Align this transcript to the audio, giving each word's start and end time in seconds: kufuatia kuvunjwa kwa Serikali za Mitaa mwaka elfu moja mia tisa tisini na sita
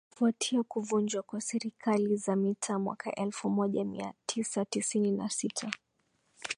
kufuatia 0.09 0.63
kuvunjwa 0.63 1.21
kwa 1.23 1.41
Serikali 1.41 2.17
za 2.17 2.35
Mitaa 2.35 2.79
mwaka 2.79 3.15
elfu 3.15 3.49
moja 3.49 3.85
mia 3.85 4.13
tisa 4.25 4.65
tisini 4.65 5.11
na 5.11 5.29
sita 5.29 5.71